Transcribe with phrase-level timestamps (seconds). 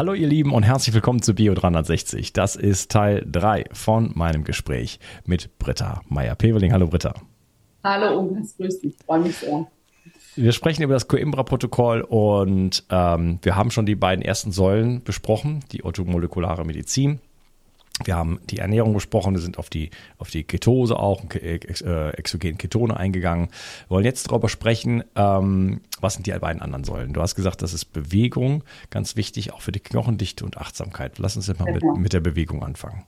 [0.00, 2.32] Hallo ihr Lieben und herzlich willkommen zu Bio360.
[2.32, 6.72] Das ist Teil 3 von meinem Gespräch mit Britta Meyer-Peveling.
[6.72, 7.12] Hallo Britta.
[7.84, 9.66] Hallo Ungas, grüß dich, freue mich sehr.
[10.36, 15.60] Wir sprechen über das Coimbra-Protokoll und ähm, wir haben schon die beiden ersten Säulen besprochen,
[15.70, 17.20] die automolekulare Medizin
[18.04, 22.58] wir haben die Ernährung besprochen, wir sind auf die, auf die Ketose auch, äh, exogenen
[22.58, 23.48] Ketone eingegangen.
[23.88, 27.12] Wir wollen jetzt darüber sprechen, ähm, was sind die beiden anderen Säulen?
[27.12, 31.18] Du hast gesagt, das ist Bewegung, ganz wichtig, auch für die Knochendichte und Achtsamkeit.
[31.18, 31.92] Lass uns jetzt mal genau.
[31.92, 33.04] mit, mit der Bewegung anfangen.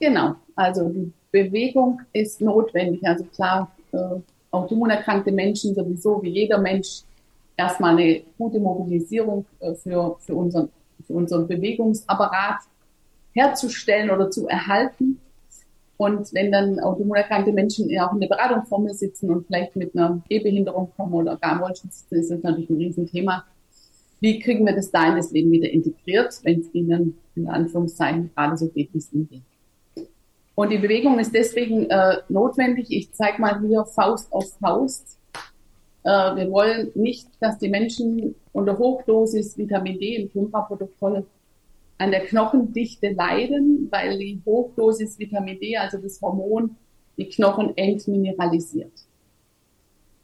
[0.00, 3.06] Genau, also die Bewegung ist notwendig.
[3.06, 3.98] Also klar, äh,
[4.50, 7.02] autoimmunerkrankte Menschen sowieso, wie jeder Mensch,
[7.56, 10.68] erstmal eine gute Mobilisierung äh, für, für, unseren,
[11.06, 12.60] für unseren Bewegungsapparat
[13.32, 15.20] herzustellen oder zu erhalten.
[15.96, 19.94] Und wenn dann autoimmunerkrankte Menschen auch in der Beratung vor mir sitzen und vielleicht mit
[19.94, 23.44] einer Gehbehinderung kommen oder gar Wollschutz, ist das natürlich ein Riesenthema.
[24.20, 28.30] Wie kriegen wir das da in das Leben wieder integriert, wenn es ihnen in Anführungszeichen
[28.34, 29.42] gerade so geht, wie es ihnen geht?
[30.54, 32.86] Und die Bewegung ist deswegen äh, notwendig.
[32.90, 35.18] Ich zeige mal hier Faust auf Faust.
[36.04, 41.26] Äh, wir wollen nicht, dass die Menschen unter Hochdosis Vitamin D im Pumperprotokoll
[42.02, 46.76] an der Knochendichte leiden, weil die Hochdosis Vitamin D, also das Hormon,
[47.16, 48.92] die Knochen entmineralisiert.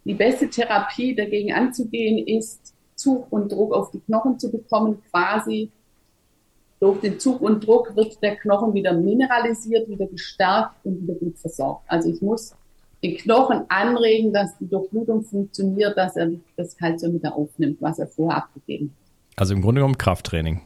[0.05, 5.01] Die beste Therapie dagegen anzugehen ist, Zug und Druck auf die Knochen zu bekommen.
[5.11, 5.71] Quasi
[6.81, 11.39] durch den Zug und Druck wird der Knochen wieder mineralisiert, wieder gestärkt und wieder gut
[11.39, 11.83] versorgt.
[11.87, 12.57] Also ich muss
[13.05, 18.09] den Knochen anregen, dass die Durchblutung funktioniert, dass er das Kalzium wieder aufnimmt, was er
[18.09, 19.41] vorher abgegeben hat.
[19.43, 20.63] Also im Grunde genommen Krafttraining.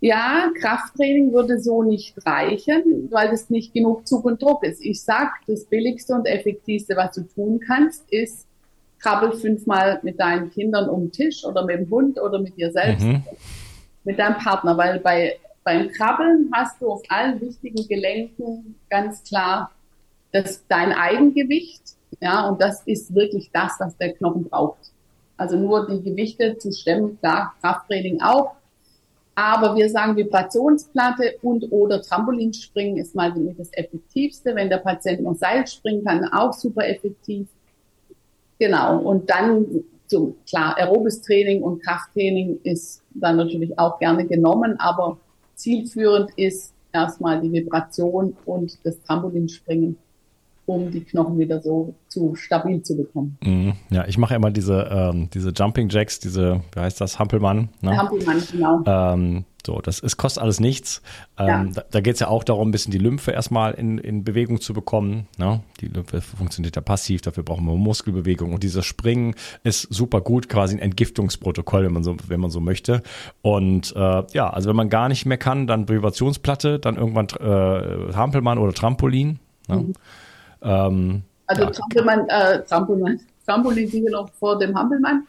[0.00, 4.82] Ja, Krafttraining würde so nicht reichen, weil es nicht genug Zug und Druck ist.
[4.82, 8.46] Ich sag, das billigste und effektivste, was du tun kannst, ist,
[8.98, 12.70] krabbel fünfmal mit deinen Kindern um den Tisch oder mit dem Hund oder mit dir
[12.70, 13.22] selbst, mhm.
[14.04, 19.70] mit deinem Partner, weil bei, beim Krabbeln hast du auf allen wichtigen Gelenken ganz klar
[20.32, 21.82] das, dein Eigengewicht,
[22.20, 24.92] ja, und das ist wirklich das, was der Knochen braucht.
[25.36, 28.52] Also nur die Gewichte zu stemmen, klar, Krafttraining auch,
[29.40, 34.54] aber wir sagen Vibrationsplatte und oder Trampolinspringen ist mal das Effektivste.
[34.54, 37.48] Wenn der Patient noch Seil springen kann, auch super effektiv.
[38.58, 38.98] Genau.
[38.98, 39.64] Und dann
[40.08, 45.16] zum, klar, aerobes Training und Krafttraining ist dann natürlich auch gerne genommen, aber
[45.54, 49.96] zielführend ist erstmal die Vibration und das Trampolinspringen
[50.70, 53.38] um die Knochen wieder so zu stabil zu bekommen.
[53.42, 53.74] Mhm.
[53.90, 57.68] Ja, ich mache immer diese, ähm, diese Jumping Jacks, diese, wie heißt das, Hampelmann.
[57.80, 57.96] Ne?
[57.96, 58.82] Hampelmann, genau.
[58.86, 61.02] Ähm, so, das ist, kostet alles nichts.
[61.38, 61.64] Ähm, ja.
[61.74, 64.60] Da, da geht es ja auch darum, ein bisschen die Lymphe erstmal in, in Bewegung
[64.60, 65.26] zu bekommen.
[65.36, 65.60] Ne?
[65.80, 68.54] Die Lymphe funktioniert ja passiv, dafür brauchen wir Muskelbewegung.
[68.54, 72.60] Und dieses Springen ist super gut, quasi ein Entgiftungsprotokoll, wenn man so, wenn man so
[72.60, 73.02] möchte.
[73.42, 78.12] Und äh, ja, also wenn man gar nicht mehr kann, dann Vibrationsplatte, dann irgendwann äh,
[78.14, 79.40] Hampelmann oder Trampolin.
[79.68, 79.76] Ne?
[79.76, 79.92] Mhm.
[80.62, 81.70] Ähm, also ja.
[81.70, 85.26] Trampelmann, äh, Trampelmann, Trampolin sicher noch vor dem Hampelmann.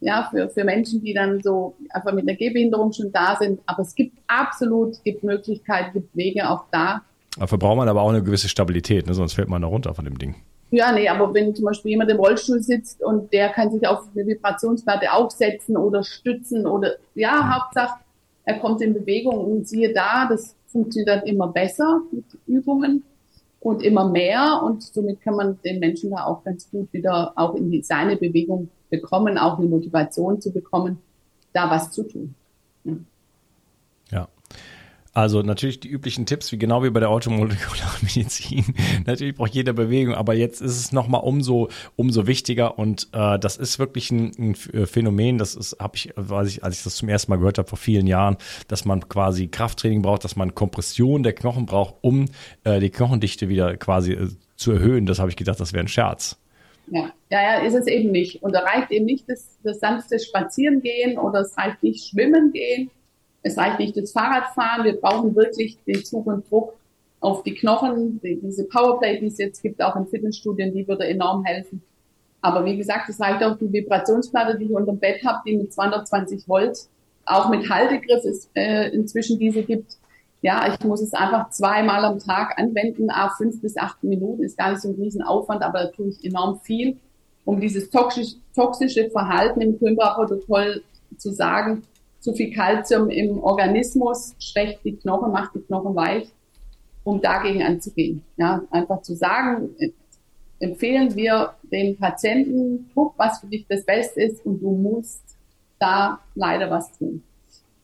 [0.00, 3.60] ja, für, für Menschen, die dann so einfach mit einer Gehbehinderung schon da sind.
[3.66, 7.02] Aber es gibt absolut, gibt Möglichkeiten, gibt Wege auch da.
[7.38, 9.14] Dafür braucht man aber auch eine gewisse Stabilität, ne?
[9.14, 10.34] sonst fällt man da runter von dem Ding.
[10.70, 14.08] Ja, nee, aber wenn zum Beispiel jemand im Rollstuhl sitzt und der kann sich auf
[14.14, 17.54] eine Vibrationsplatte aufsetzen oder stützen oder ja, mhm.
[17.54, 17.94] Hauptsache
[18.44, 23.04] er kommt in Bewegung und siehe da, das funktioniert dann immer besser mit Übungen
[23.62, 27.54] und immer mehr und somit kann man den Menschen da auch ganz gut wieder auch
[27.54, 30.98] in die, seine Bewegung bekommen, auch eine Motivation zu bekommen,
[31.52, 32.34] da was zu tun.
[35.14, 38.64] Also natürlich die üblichen Tipps, wie genau wie bei der automolekularen Medizin.
[39.06, 43.58] natürlich braucht jeder Bewegung, aber jetzt ist es nochmal umso, umso wichtiger und äh, das
[43.58, 44.54] ist wirklich ein, ein
[44.86, 47.68] Phänomen, das ist, habe ich, weiß ich, als ich das zum ersten Mal gehört habe
[47.68, 48.38] vor vielen Jahren,
[48.68, 52.26] dass man quasi Krafttraining braucht, dass man Kompression der Knochen braucht, um
[52.64, 55.04] äh, die Knochendichte wieder quasi äh, zu erhöhen.
[55.04, 56.38] Das habe ich gedacht, das wäre ein Scherz.
[56.86, 57.12] Ja.
[57.30, 58.42] ja, ja, ist es eben nicht.
[58.42, 62.90] Und da reicht eben nicht das, das sanfte Spazierengehen oder es reicht nicht Schwimmen gehen
[63.42, 64.84] es reicht nicht das Fahrradfahren.
[64.84, 66.74] Wir brauchen wirklich den Zug und Druck
[67.20, 68.20] auf die Knochen.
[68.22, 71.82] Diese Powerplay, die es jetzt gibt, auch in Fitnessstudien, die würde enorm helfen.
[72.40, 75.56] Aber wie gesagt, es reicht auch die Vibrationsplatte, die ich unter dem Bett habe, die
[75.56, 76.76] mit 220 Volt,
[77.24, 79.96] auch mit Haltegriff es äh, inzwischen diese gibt.
[80.40, 84.58] Ja, ich muss es einfach zweimal am Tag anwenden, a fünf bis acht Minuten, ist
[84.58, 86.96] gar nicht so ein Riesenaufwand, aber da tue ich enorm viel,
[87.44, 90.82] um dieses toxische, toxische Verhalten im Coimbra-Protokoll
[91.16, 91.84] zu sagen,
[92.22, 96.28] zu viel Kalzium im Organismus schwächt die Knochen, macht die Knochen weich,
[97.02, 98.22] um dagegen anzugehen.
[98.36, 99.70] Ja, einfach zu sagen,
[100.60, 105.22] empfehlen wir den Patienten, guck, was für dich das Beste ist und du musst
[105.80, 107.24] da leider was tun.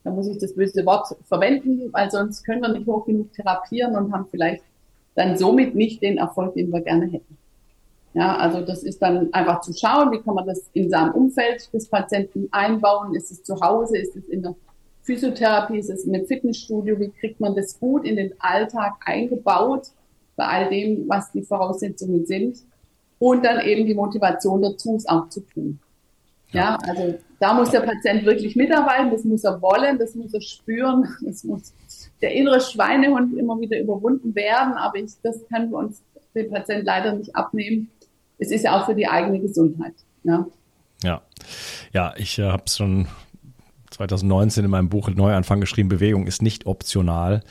[0.04, 3.96] Da muss ich das böse Wort verwenden, weil sonst können wir nicht hoch genug therapieren
[3.96, 4.62] und haben vielleicht
[5.16, 7.37] dann somit nicht den Erfolg, den wir gerne hätten.
[8.14, 11.72] Ja, also das ist dann einfach zu schauen, wie kann man das in seinem Umfeld
[11.72, 13.14] des Patienten einbauen?
[13.14, 13.98] Ist es zu Hause?
[13.98, 14.54] Ist es in der
[15.02, 15.78] Physiotherapie?
[15.78, 16.98] Ist es in einem Fitnessstudio?
[16.98, 19.88] Wie kriegt man das gut in den Alltag eingebaut
[20.36, 22.58] bei all dem, was die Voraussetzungen sind?
[23.18, 25.80] Und dann eben die Motivation dazu, es auch zu tun.
[26.50, 30.40] Ja, also da muss der Patient wirklich mitarbeiten, das muss er wollen, das muss er
[30.40, 31.74] spüren, das muss
[32.22, 36.02] der innere Schweinehund immer wieder überwunden werden, aber ich, das können wir uns
[36.34, 37.90] den Patient leider nicht abnehmen
[38.38, 39.94] es ist ja auch für die eigene Gesundheit.
[40.24, 40.46] Ja,
[41.02, 41.22] ja,
[41.92, 43.08] ja ich äh, habe es schon
[43.98, 47.42] 2019 in meinem Buch Neuanfang geschrieben, Bewegung ist nicht optional.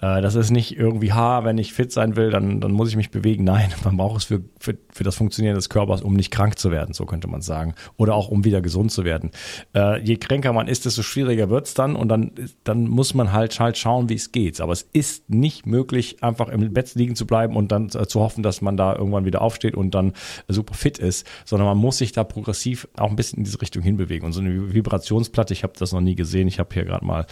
[0.00, 2.96] Äh, das ist nicht irgendwie, ha, wenn ich fit sein will, dann, dann muss ich
[2.96, 3.44] mich bewegen.
[3.44, 6.70] Nein, man braucht es für, für, für das Funktionieren des Körpers, um nicht krank zu
[6.70, 7.74] werden, so könnte man sagen.
[7.96, 9.30] Oder auch um wieder gesund zu werden.
[9.74, 12.30] Äh, je kränker man ist, desto schwieriger wird's dann und dann,
[12.62, 14.60] dann muss man halt, halt schauen, wie es geht.
[14.60, 18.20] Aber es ist nicht möglich, einfach im Bett liegen zu bleiben und dann äh, zu
[18.20, 20.12] hoffen, dass man da irgendwann wieder aufsteht und dann
[20.46, 23.82] super fit ist, sondern man muss sich da progressiv auch ein bisschen in diese Richtung
[23.82, 24.24] hinbewegen.
[24.24, 26.48] Und so eine Vibrationsplatte, ich habe das noch nie gesehen.
[26.48, 27.26] Ich habe hier gerade mal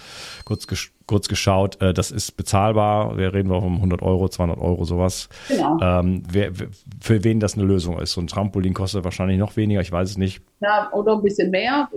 [0.45, 1.81] kurz, gesch kurz geschaut.
[1.81, 3.17] Äh, das ist bezahlbar.
[3.17, 5.29] Wir reden wir um 100 Euro, 200 Euro, sowas.
[5.49, 5.79] Genau.
[5.81, 6.53] Ähm, wer,
[7.01, 8.13] für wen das eine Lösung ist.
[8.13, 10.43] So ein Trampolin kostet wahrscheinlich noch weniger, ich weiß es nicht.
[10.61, 11.89] Ja, oder ein bisschen mehr.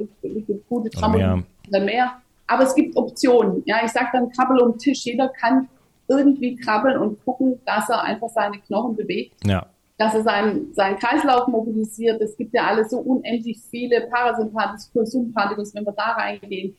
[0.67, 1.45] Gute Trampolin.
[1.69, 1.81] Mehr.
[1.81, 2.11] mehr.
[2.47, 3.63] Aber es gibt Optionen.
[3.65, 5.05] Ja, ich sage dann Krabbel um Tisch.
[5.05, 5.67] Jeder kann
[6.07, 9.33] irgendwie krabbeln und gucken, dass er einfach seine Knochen bewegt.
[9.45, 9.67] Ja
[9.99, 12.21] dass er seinen, seinen Kreislauf mobilisiert.
[12.21, 16.77] Es gibt ja alles so unendlich viele Parasympathikus, Sympathikus, wenn wir da reingehen.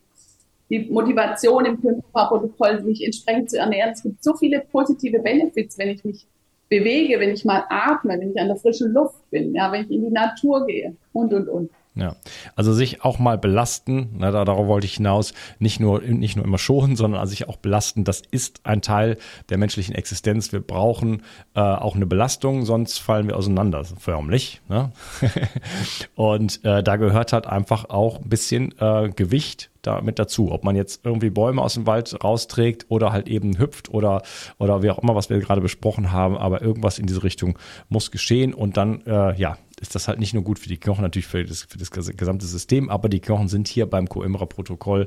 [0.71, 3.91] Die Motivation im Körperprotokoll, mich entsprechend zu ernähren.
[3.93, 6.27] Es gibt so viele positive Benefits, wenn ich mich
[6.71, 9.91] bewege, wenn ich mal atme, wenn ich an der frischen Luft bin, ja, wenn ich
[9.91, 11.71] in die Natur gehe und, und, und.
[11.97, 12.15] Ja,
[12.55, 16.59] also sich auch mal belasten, ne, darauf wollte ich hinaus, nicht nur, nicht nur immer
[16.59, 19.19] schonen, sondern sich auch belasten, das ist ein Teil
[19.49, 20.53] der menschlichen Existenz.
[20.53, 21.23] Wir brauchen
[21.55, 24.61] äh, auch eine Belastung, sonst fallen wir auseinander, förmlich.
[24.69, 24.93] Ne?
[26.15, 30.53] Und äh, da gehört halt einfach auch ein bisschen äh, Gewicht da mit dazu.
[30.53, 34.23] Ob man jetzt irgendwie Bäume aus dem Wald rausträgt oder halt eben hüpft oder,
[34.59, 38.11] oder wie auch immer, was wir gerade besprochen haben, aber irgendwas in diese Richtung muss
[38.11, 41.27] geschehen und dann, äh, ja, ist das halt nicht nur gut für die Knochen, natürlich
[41.27, 45.07] für das, für das gesamte System, aber die Knochen sind hier beim Coimbra-Protokoll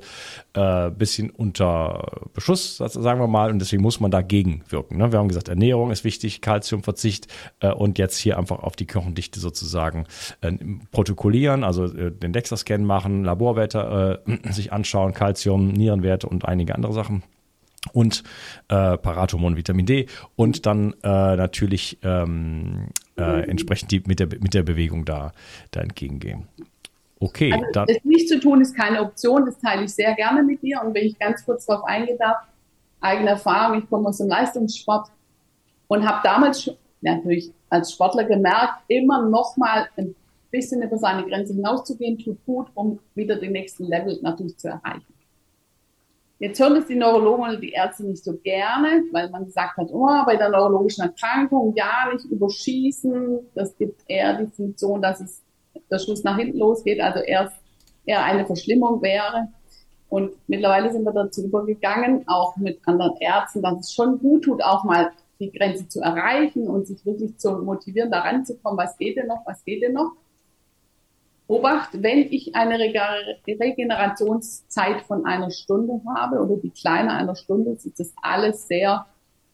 [0.54, 4.98] äh, bisschen unter Beschuss, sagen wir mal, und deswegen muss man dagegen wirken.
[4.98, 5.12] Ne?
[5.12, 7.28] Wir haben gesagt, Ernährung ist wichtig, Kalziumverzicht
[7.60, 10.06] äh, und jetzt hier einfach auf die Knochendichte sozusagen
[10.42, 10.52] äh,
[10.92, 16.94] protokollieren, also äh, den DEXA-Scan machen, Laborwerte äh, sich anschauen, Kalzium, Nierenwerte und einige andere
[16.94, 17.24] Sachen
[17.92, 18.24] und
[18.70, 22.88] äh, Parathormon Vitamin D und dann äh, natürlich ähm,
[23.18, 25.34] äh, entsprechend die, mit, der, mit der Bewegung da,
[25.72, 26.48] da entgegengehen.
[27.20, 27.54] Okay.
[27.54, 27.88] Also, dann.
[27.88, 30.82] Es nicht zu tun ist keine Option, das teile ich sehr gerne mit dir.
[30.84, 32.38] Und wenn ich ganz kurz darauf eingehen darf,
[33.00, 35.10] eigene Erfahrung, ich komme aus dem Leistungssport
[35.88, 36.70] und habe damals
[37.02, 40.16] natürlich als Sportler gemerkt, immer noch mal ein
[40.52, 45.13] bisschen über seine Grenze hinauszugehen, tut gut, um wieder den nächsten Level natürlich zu erreichen.
[46.44, 49.88] Jetzt hören es die Neurologen oder die Ärzte nicht so gerne, weil man gesagt hat,
[49.94, 53.40] oh, bei der neurologischen Erkrankung ja nicht überschießen.
[53.56, 55.42] Das gibt eher die Funktion, dass es
[55.90, 57.56] der Schluss nach hinten losgeht, also erst
[58.06, 59.54] eher eine Verschlimmung wäre.
[60.10, 64.62] Und mittlerweile sind wir dazu übergegangen, auch mit anderen Ärzten, dass es schon gut tut,
[64.62, 69.16] auch mal die Grenze zu erreichen und sich wirklich zu motivieren, da ranzukommen, was geht
[69.16, 70.12] denn noch, was geht denn noch.
[71.48, 78.00] Obacht, wenn ich eine Regenerationszeit von einer Stunde habe oder die kleine einer Stunde, ist
[78.00, 79.06] das alles sehr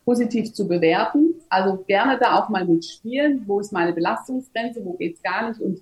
[0.06, 1.34] positiv zu bewerten.
[1.50, 3.44] Also gerne da auch mal mitspielen.
[3.48, 4.86] Wo ist meine Belastungsgrenze?
[4.86, 5.62] Wo geht's gar nicht?
[5.62, 5.82] Und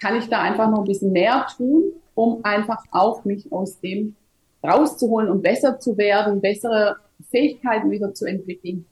[0.00, 1.84] kann ich da einfach noch ein bisschen mehr tun,
[2.14, 4.16] um einfach auch mich aus dem
[4.62, 6.96] rauszuholen und besser zu werden, bessere
[7.30, 8.86] Fähigkeiten wieder zu entwickeln,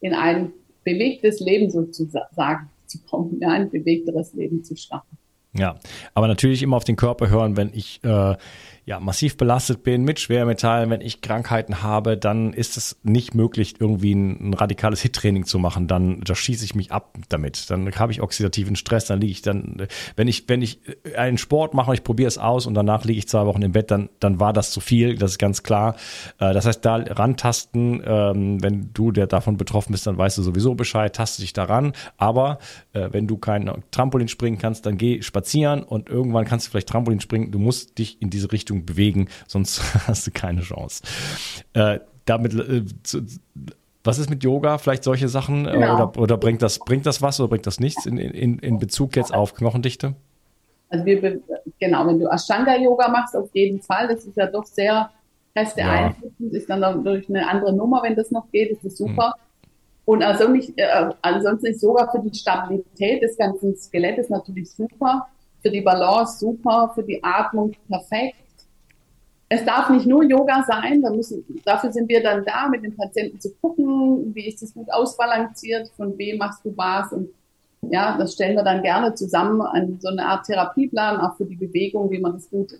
[0.00, 0.52] in ein
[0.84, 5.18] bewegtes Leben sozusagen zu kommen, ja, ein bewegteres Leben zu schaffen.
[5.54, 5.76] Ja,
[6.14, 8.36] aber natürlich immer auf den Körper hören, wenn ich äh,
[8.84, 13.76] ja, massiv belastet bin mit Schwermetallen, wenn ich Krankheiten habe, dann ist es nicht möglich,
[13.78, 15.86] irgendwie ein, ein radikales Hit-Training zu machen.
[15.86, 17.70] Dann da schieße ich mich ab damit.
[17.70, 19.86] Dann habe ich oxidativen Stress, dann liege ich dann,
[20.16, 20.80] wenn ich, wenn ich
[21.16, 23.92] einen Sport mache, ich probiere es aus und danach liege ich zwei Wochen im Bett,
[23.92, 25.94] dann, dann war das zu viel, das ist ganz klar.
[26.40, 30.42] Äh, das heißt, da rantasten, ähm, wenn du der davon betroffen bist, dann weißt du
[30.42, 31.92] sowieso Bescheid, taste dich daran.
[32.16, 32.58] Aber
[32.94, 36.88] äh, wenn du kein Trampolin springen kannst, dann geh spazieren und irgendwann kannst du vielleicht
[36.88, 37.52] Trampolin springen.
[37.52, 41.02] Du musst dich in diese Richtung Richtung bewegen, sonst hast du keine Chance.
[41.74, 43.22] Äh, damit, äh, zu,
[44.04, 44.78] was ist mit Yoga?
[44.78, 45.66] Vielleicht solche Sachen?
[45.66, 45.94] Äh, genau.
[45.94, 49.16] Oder, oder bringt, das, bringt das was oder bringt das nichts in, in, in Bezug
[49.16, 50.14] jetzt auf Knochendichte?
[50.88, 51.40] Also wir,
[51.78, 55.10] genau, wenn du Ashtanga-Yoga machst, auf jeden Fall, das ist ja doch sehr
[55.54, 56.58] kräfteeinflussend, ja.
[56.58, 59.34] ist dann natürlich eine andere Nummer, wenn das noch geht, das ist super.
[59.34, 59.72] Hm.
[60.04, 65.28] Und also nicht, äh, ansonsten ist Yoga für die Stabilität des ganzen Skelettes natürlich super,
[65.62, 68.36] für die Balance super, für die Atmung perfekt.
[69.54, 73.38] Es darf nicht nur Yoga sein, müssen, dafür sind wir dann da, mit den Patienten
[73.38, 77.28] zu gucken, wie ist es gut ausbalanciert, von wem machst du was und
[77.82, 81.56] ja, das stellen wir dann gerne zusammen an so eine Art Therapieplan, auch für die
[81.56, 82.72] Bewegung, wie man das gut,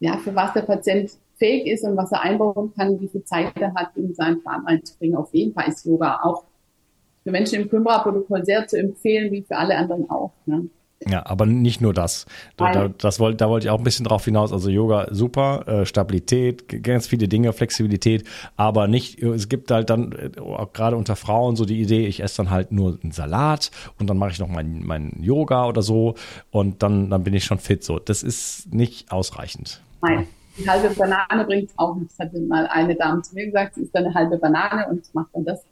[0.00, 3.56] ja, für was der Patient fähig ist und was er einbauen kann, wie viel Zeit
[3.58, 5.16] er hat, in seinen Plan einzubringen.
[5.16, 6.44] Auf jeden Fall ist Yoga auch
[7.24, 10.32] für Menschen im Kümmera-Protokoll sehr zu empfehlen, wie für alle anderen auch.
[10.44, 10.68] Ne?
[11.04, 12.24] Ja, aber nicht nur das.
[12.56, 14.52] Da, da, das wollte, da wollte ich auch ein bisschen drauf hinaus.
[14.52, 18.24] Also Yoga super, äh, Stabilität, ganz viele Dinge, Flexibilität,
[18.56, 20.30] aber nicht, es gibt halt dann äh,
[20.72, 24.16] gerade unter Frauen so die Idee, ich esse dann halt nur einen Salat und dann
[24.16, 26.14] mache ich noch mein, mein Yoga oder so
[26.50, 27.84] und dann, dann bin ich schon fit.
[27.84, 29.82] So, das ist nicht ausreichend.
[30.02, 30.26] Nein.
[30.58, 32.18] Die halbe Banane bringt auch nichts.
[32.18, 35.28] Hat mal eine Dame zu mir gesagt, sie ist dann eine halbe Banane und macht
[35.34, 35.62] dann das.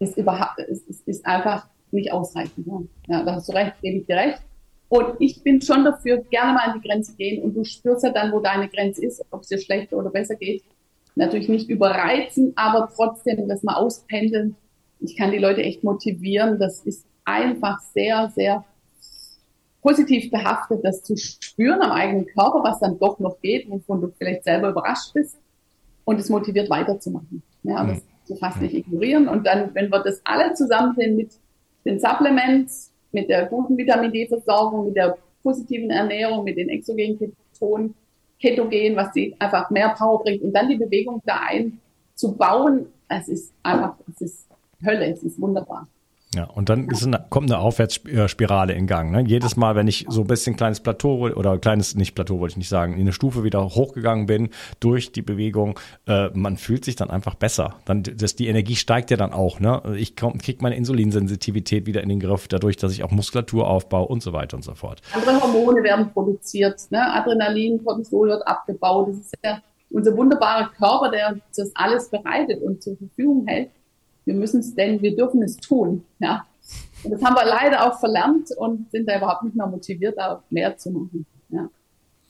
[0.00, 2.66] Ist überhaupt, ist, ist, ist einfach nicht ausreichend.
[2.66, 2.80] Ja.
[3.08, 4.42] ja, da hast du recht, gebe ich dir recht.
[4.88, 8.10] Und ich bin schon dafür, gerne mal an die Grenze gehen und du spürst ja
[8.10, 10.64] dann, wo deine Grenze ist, ob es dir schlechter oder besser geht.
[11.14, 14.56] Natürlich nicht überreizen, aber trotzdem das mal auspendeln.
[15.00, 16.58] Ich kann die Leute echt motivieren.
[16.58, 18.64] Das ist einfach sehr, sehr
[19.82, 24.12] positiv behaftet, das zu spüren am eigenen Körper, was dann doch noch geht, wovon du
[24.16, 25.38] vielleicht selber überrascht bist.
[26.04, 27.42] Und es motiviert weiterzumachen.
[27.62, 29.28] Ja, das zu fast nicht ignorieren.
[29.28, 31.32] Und dann, wenn wir das alle zusammen sehen mit
[31.84, 37.94] den Supplements, mit der guten Vitamin D-Versorgung, mit der positiven Ernährung, mit den exogenen Ketonen,
[38.40, 43.52] Ketogen, was sie einfach mehr Power bringt und dann die Bewegung da einzubauen, es ist
[43.62, 44.48] einfach, es ist
[44.84, 45.88] Hölle, es ist wunderbar.
[46.34, 49.10] Ja, und dann eine, kommt eine Aufwärtsspirale in Gang.
[49.10, 49.24] Ne?
[49.26, 52.56] Jedes Mal, wenn ich so ein bisschen kleines Plateau oder kleines, nicht Plateau wollte ich
[52.58, 56.96] nicht sagen, in eine Stufe wieder hochgegangen bin durch die Bewegung, äh, man fühlt sich
[56.96, 57.76] dann einfach besser.
[57.86, 59.58] Dann, das, die Energie steigt ja dann auch.
[59.58, 59.80] Ne?
[59.96, 64.22] Ich kriege meine Insulinsensitivität wieder in den Griff, dadurch, dass ich auch Muskulatur aufbaue und
[64.22, 65.00] so weiter und so fort.
[65.14, 67.10] Andere Hormone werden produziert, ne?
[67.14, 69.08] Adrenalin, Cortisol wird abgebaut.
[69.08, 73.70] Das ist ja unser wunderbarer Körper, der das alles bereitet und zur Verfügung hält
[74.28, 76.04] wir müssen es denn, wir dürfen es tun.
[76.18, 76.46] Ja.
[77.02, 80.42] Und das haben wir leider auch verlernt und sind da überhaupt nicht mehr motiviert, da
[80.50, 81.24] mehr zu machen.
[81.48, 81.68] Ja.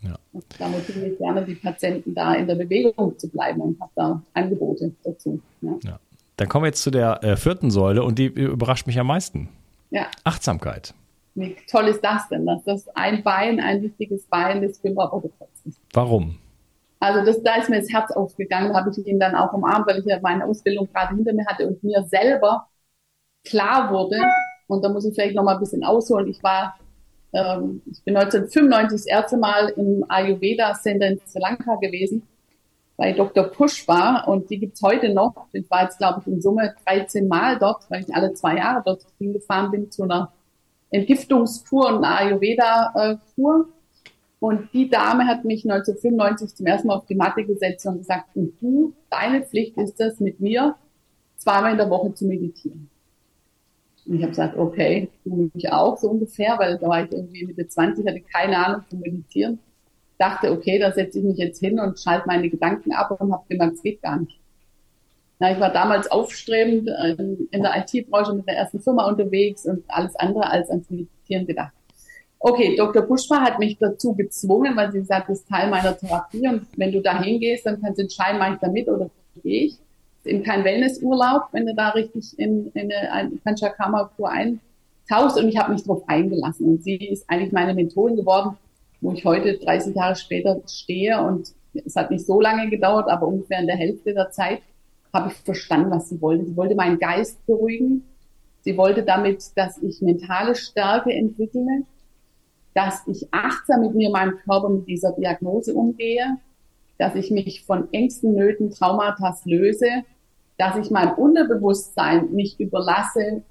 [0.02, 0.16] Ja.
[0.60, 4.22] Da motiviere ich gerne die Patienten, da in der Bewegung zu bleiben und habe da
[4.32, 5.40] Angebote dazu.
[5.60, 5.76] Ja.
[5.82, 5.98] ja.
[6.36, 9.48] Dann kommen wir jetzt zu der äh, vierten Säule und die überrascht mich am meisten.
[9.90, 10.06] Ja.
[10.22, 10.94] Achtsamkeit.
[11.34, 15.80] Wie toll ist das denn, dass das ein Bein, ein wichtiges Bein des ist?
[15.92, 16.38] Warum?
[17.00, 19.98] Also das, da ist mir das Herz aufgegangen, habe ich ihn dann auch umarmt, weil
[20.00, 22.66] ich ja meine Ausbildung gerade hinter mir hatte und mir selber
[23.44, 24.18] klar wurde,
[24.66, 26.78] und da muss ich vielleicht noch mal ein bisschen ausholen, ich war,
[27.32, 32.22] ähm, ich bin 1995 das erste Mal im Ayurveda Center in Sri Lanka gewesen,
[32.98, 33.44] bei Dr.
[33.44, 35.46] Pushpa und die gibt's heute noch.
[35.52, 38.82] Ich war jetzt, glaube ich, in Summe 13 Mal dort, weil ich alle zwei Jahre
[38.84, 40.32] dort hingefahren bin zu einer
[40.90, 43.68] Entgiftungskur und eine Ayurveda-Kur.
[44.40, 48.36] Und die Dame hat mich 1995 zum ersten Mal auf die Matte gesetzt und gesagt,
[48.36, 50.76] und du, deine Pflicht ist es, mit mir
[51.36, 52.88] zweimal in der Woche zu meditieren.
[54.06, 57.46] Und ich habe gesagt, okay, du mich auch so ungefähr, weil da war ich irgendwie
[57.46, 59.58] Mitte 20, hatte keine Ahnung vom Meditieren.
[60.18, 63.44] Dachte, okay, da setze ich mich jetzt hin und schalte meine Gedanken ab und habe
[63.48, 64.40] gemerkt, es geht gar nicht.
[65.40, 66.88] Ja, ich war damals aufstrebend
[67.50, 71.72] in der IT-Branche mit der ersten Firma unterwegs und alles andere als ans Meditieren gedacht.
[72.40, 73.02] Okay, Dr.
[73.02, 76.92] Buschma hat mich dazu gezwungen, weil sie sagt, das ist Teil meiner Therapie und wenn
[76.92, 79.10] du da hingehst, dann kannst du entscheiden, mache ich da mit oder
[79.42, 79.72] gehe ich.
[79.72, 85.58] Ist eben kein Wellnessurlaub, wenn du da richtig in, in eine Panchakarma-Kur eintauchst und ich
[85.58, 88.56] habe mich darauf eingelassen und sie ist eigentlich meine Mentorin geworden,
[89.00, 93.26] wo ich heute 30 Jahre später stehe und es hat nicht so lange gedauert, aber
[93.26, 94.60] ungefähr in der Hälfte der Zeit
[95.12, 96.44] habe ich verstanden, was sie wollte.
[96.44, 98.04] Sie wollte meinen Geist beruhigen.
[98.60, 101.84] Sie wollte damit, dass ich mentale Stärke entwickle,
[102.74, 106.38] dass ich achtsam mit mir, meinem Körper, mit dieser Diagnose umgehe,
[106.98, 110.04] dass ich mich von Ängsten, Nöten, Traumata löse,
[110.58, 113.42] dass ich mein Unterbewusstsein nicht überlasse,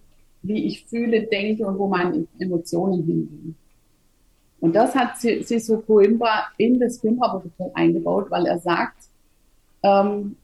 [0.42, 3.56] wie ich fühle, denke und wo meine Emotionen hingehen.
[4.60, 8.98] Und das hat Sisu Coimbra in das Filmprotokoll eingebaut, weil er sagt,
[9.84, 10.36] ähm,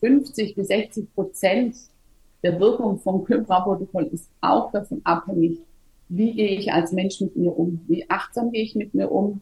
[0.00, 1.76] 50 bis 60 Prozent
[2.42, 5.58] der Wirkung vom Coimbra-Protokoll ist auch davon abhängig,
[6.08, 7.80] wie gehe ich als Mensch mit mir um?
[7.86, 9.40] Wie achtsam gehe ich mit mir um?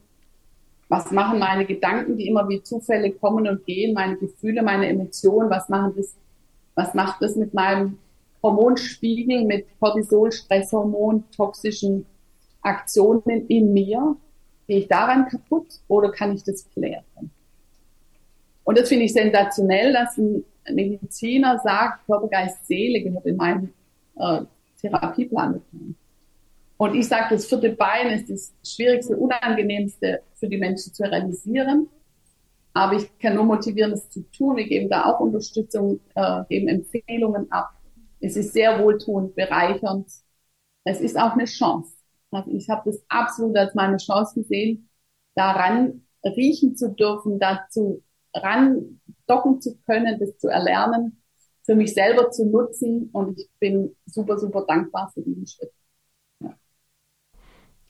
[0.88, 5.50] Was machen meine Gedanken, die immer wie Zufälle kommen und gehen, meine Gefühle, meine Emotionen,
[5.50, 6.14] was machen das,
[6.74, 7.98] was macht das mit meinem
[8.42, 12.06] Hormonspiegel, mit Cortisol, Stresshormon, toxischen
[12.62, 14.16] Aktionen in mir?
[14.68, 17.04] Gehe ich daran kaputt oder kann ich das klären?
[18.64, 23.72] Und das finde ich sensationell, dass ein Mediziner sagt, Körper, Geist, Seele gehört in meinen
[24.16, 24.40] äh,
[24.80, 25.62] Therapieplan.
[26.78, 31.88] Und ich sage, das vierte Bein ist das schwierigste, unangenehmste für die Menschen zu realisieren.
[32.74, 34.56] Aber ich kann nur motivieren, das zu tun.
[34.56, 37.70] Wir geben da auch Unterstützung, äh, geben Empfehlungen ab.
[38.20, 40.06] Es ist sehr wohltuend, bereichernd.
[40.84, 41.96] Es ist auch eine Chance.
[42.30, 44.90] Also ich habe das absolut als meine Chance gesehen,
[45.34, 48.02] daran riechen zu dürfen, dazu
[48.34, 51.22] ran docken zu können, das zu erlernen,
[51.64, 53.08] für mich selber zu nutzen.
[53.12, 55.72] Und ich bin super, super dankbar für diesen Schritt.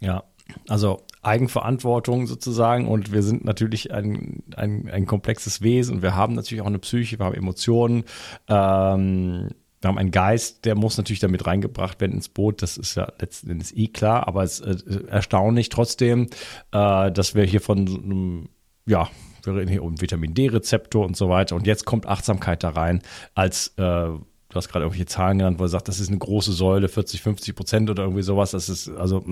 [0.00, 0.24] Ja,
[0.68, 6.34] also Eigenverantwortung sozusagen und wir sind natürlich ein, ein, ein komplexes Wesen und wir haben
[6.34, 8.04] natürlich auch eine Psyche, wir haben Emotionen,
[8.48, 12.94] ähm, wir haben einen Geist, der muss natürlich damit reingebracht werden ins Boot, das ist
[12.94, 16.28] ja letzten Endes eh klar, aber es ist äh, erstaunlich trotzdem,
[16.72, 18.48] äh, dass wir hier von einem,
[18.86, 19.08] ja,
[19.42, 23.02] wir reden hier um Vitamin D-Rezeptor und so weiter und jetzt kommt Achtsamkeit da rein
[23.34, 24.10] als äh,
[24.48, 27.20] du hast gerade irgendwelche Zahlen genannt, wo er sagt, das ist eine große Säule, 40,
[27.22, 28.52] 50 Prozent oder irgendwie sowas.
[28.52, 29.24] Das ist also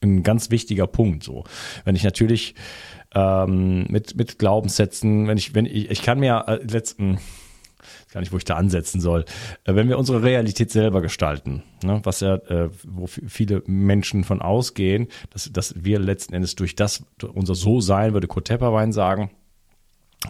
[0.00, 1.24] ein ganz wichtiger Punkt.
[1.24, 1.44] So,
[1.84, 2.54] wenn ich natürlich
[3.14, 7.18] ähm, mit mit Glaubenssätzen, wenn ich wenn ich ich kann mir äh, letzten
[8.12, 9.24] gar nicht, wo ich da ansetzen soll.
[9.64, 14.40] Äh, wenn wir unsere Realität selber gestalten, ne, was ja, äh, wo viele Menschen von
[14.40, 19.30] ausgehen, dass, dass wir letzten Endes durch das, unser So-Sein, würde Kurt Tepperwein sagen,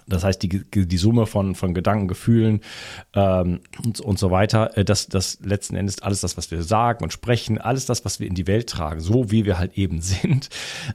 [0.06, 2.60] das heißt, die, die Summe von, von Gedanken, Gefühlen
[3.14, 7.04] ähm, und, und so weiter, äh, das, das letzten Endes alles das, was wir sagen
[7.04, 10.00] und sprechen, alles das, was wir in die Welt tragen, so wie wir halt eben
[10.00, 10.48] sind,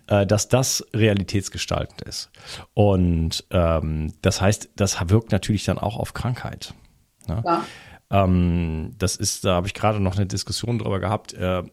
[0.07, 2.31] äh, dass das realitätsgestaltend ist.
[2.73, 6.73] Und ähm, das heißt, das wirkt natürlich dann auch auf Krankheit.
[7.27, 7.43] Ne?
[7.45, 7.65] Ja.
[8.09, 11.63] Ähm, das ist, da habe ich gerade noch eine Diskussion drüber gehabt, äh,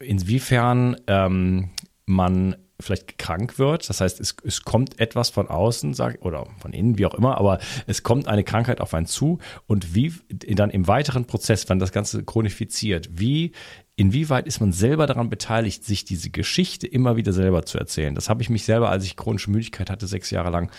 [0.00, 1.70] inwiefern ähm,
[2.06, 3.88] man vielleicht krank wird.
[3.88, 7.38] Das heißt, es, es kommt etwas von außen, sag, oder von innen, wie auch immer,
[7.38, 11.78] aber es kommt eine Krankheit auf einen zu und wie dann im weiteren Prozess, wenn
[11.78, 13.52] das Ganze chronifiziert, wie
[13.94, 18.14] Inwieweit ist man selber daran beteiligt, sich diese Geschichte immer wieder selber zu erzählen?
[18.14, 20.70] Das habe ich mich selber, als ich chronische Müdigkeit hatte, sechs Jahre lang,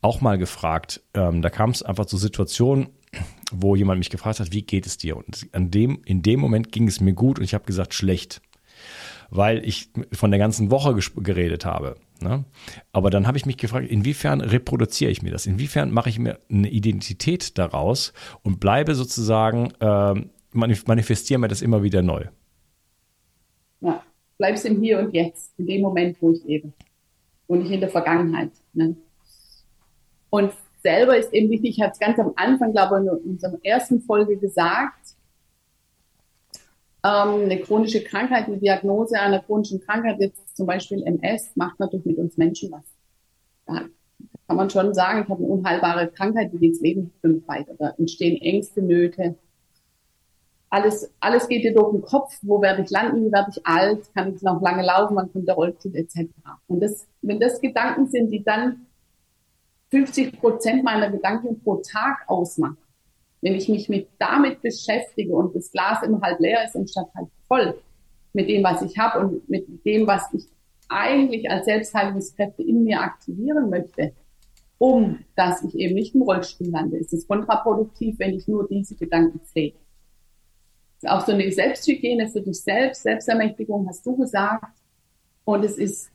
[0.00, 1.02] auch mal gefragt.
[1.12, 2.88] Ähm, da kam es einfach zu Situationen,
[3.52, 5.18] wo jemand mich gefragt hat, wie geht es dir?
[5.18, 8.40] Und an dem, in dem Moment ging es mir gut und ich habe gesagt, schlecht
[9.34, 11.96] weil ich von der ganzen Woche geredet habe.
[12.20, 12.44] Ne?
[12.92, 15.46] Aber dann habe ich mich gefragt, inwiefern reproduziere ich mir das?
[15.46, 20.14] Inwiefern mache ich mir eine Identität daraus und bleibe sozusagen, äh,
[20.52, 22.26] manifestiere mir das immer wieder neu?
[23.80, 24.02] Ja,
[24.36, 26.70] bleibst im Hier und Jetzt, in dem Moment, wo ich lebe.
[27.46, 28.50] Und nicht in der Vergangenheit.
[28.74, 28.96] Ne?
[30.28, 33.58] Und selber ist eben wichtig, ich habe es ganz am Anfang, glaube ich, in unserer
[33.62, 35.16] ersten Folge gesagt,
[37.04, 42.06] ähm, eine chronische Krankheit, die Diagnose einer chronischen Krankheit, jetzt zum Beispiel MS, macht natürlich
[42.06, 42.84] mit uns Menschen was.
[43.66, 43.86] Da
[44.46, 47.74] kann man schon sagen, ich habe eine unheilbare Krankheit, die geht's Leben bestimmt weiter.
[47.78, 49.36] Da entstehen Ängste, Nöte.
[50.70, 54.34] alles, alles geht dir durch den Kopf, wo werde ich landen, werde ich alt, kann
[54.34, 56.28] ich noch lange laufen, wann kommt der Rollstuhl etc.
[56.68, 58.86] Und das, wenn das Gedanken sind, die dann
[59.90, 62.78] 50 Prozent meiner Gedanken pro Tag ausmachen,
[63.42, 67.28] wenn ich mich mit damit beschäftige und das Glas immer halb leer ist anstatt halb
[67.46, 67.74] voll
[68.32, 70.44] mit dem, was ich habe und mit dem, was ich
[70.88, 74.12] eigentlich als Selbstheilungskräfte in mir aktivieren möchte,
[74.78, 78.94] um dass ich eben nicht im Rollstuhl lande, ist es kontraproduktiv, wenn ich nur diese
[78.94, 79.76] Gedanken pflege.
[81.04, 84.72] Auch so eine Selbsthygiene für dich selbst, Selbstermächtigung hast du gesagt.
[85.44, 86.10] Und es ist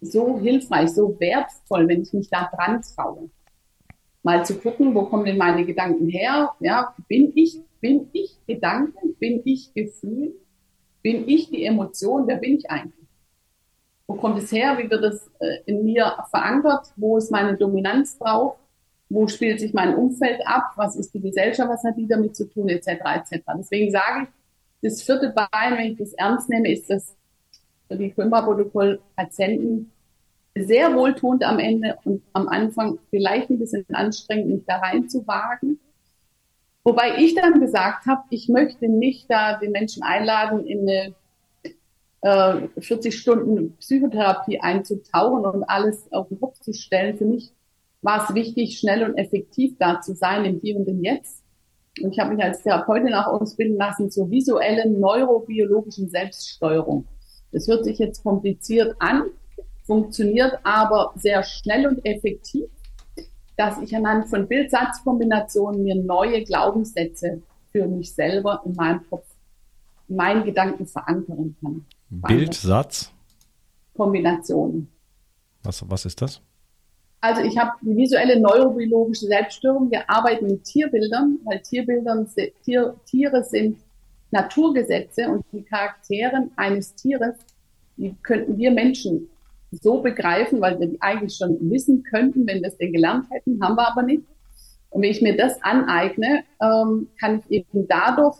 [0.00, 3.30] so hilfreich, so wertvoll, wenn ich mich da dran traue.
[4.24, 6.50] Mal zu gucken, wo kommen denn meine Gedanken her?
[6.58, 9.14] Ja, bin ich, bin ich Gedanken?
[9.18, 10.32] Bin ich Gefühl?
[11.02, 12.26] Bin ich die Emotion?
[12.26, 13.06] Wer bin ich eigentlich?
[14.06, 14.78] Wo kommt es her?
[14.78, 16.86] Wie wird es äh, in mir verankert?
[16.96, 18.56] Wo ist meine Dominanz drauf?
[19.10, 20.72] Wo spielt sich mein Umfeld ab?
[20.76, 21.68] Was ist die Gesellschaft?
[21.68, 22.70] Was hat die damit zu tun?
[22.70, 22.88] Etc.
[22.88, 23.42] etc.
[23.58, 24.28] Deswegen sage ich,
[24.90, 27.14] das vierte Bein, wenn ich das ernst nehme, ist das
[27.88, 29.92] für die Kümmerprotokoll Patienten
[30.54, 35.80] sehr wohltuend am Ende und am Anfang vielleicht ein bisschen anstrengend, mich da reinzuwagen.
[36.84, 41.14] Wobei ich dann gesagt habe, ich möchte nicht da den Menschen einladen, in eine
[42.20, 47.16] äh, 40 Stunden Psychotherapie einzutauchen und alles auf den Kopf zu stellen.
[47.16, 47.52] Für mich
[48.02, 51.42] war es wichtig, schnell und effektiv da zu sein im Hier und im Jetzt.
[52.02, 57.06] Und ich habe mich als Therapeutin auch ausbilden lassen zur visuellen neurobiologischen Selbststeuerung.
[57.50, 59.24] Das hört sich jetzt kompliziert an,
[59.84, 62.66] funktioniert aber sehr schnell und effektiv,
[63.56, 69.26] dass ich anhand von Bildsatzkombinationen mir neue Glaubenssätze für mich selber in meinem Kopf,
[70.08, 71.84] in meinen Gedanken verankern kann.
[72.10, 73.12] Bildsatz?
[73.96, 74.88] Kombinationen.
[75.62, 76.40] Was, was ist das?
[77.20, 79.90] Also ich habe die visuelle neurobiologische Selbststörung.
[79.90, 82.28] Wir arbeiten mit Tierbildern, weil Tierbildern,
[82.64, 83.78] Tier, Tiere sind
[84.30, 87.36] Naturgesetze und die Charaktere eines Tieres,
[87.96, 89.30] die könnten wir Menschen
[89.80, 93.62] so begreifen, weil wir die eigentlich schon wissen könnten, wenn wir es denn gelernt hätten,
[93.62, 94.22] haben wir aber nicht.
[94.90, 98.36] Und wenn ich mir das aneigne, ähm, kann ich eben dadurch